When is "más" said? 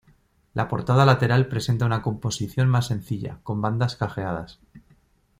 2.67-2.87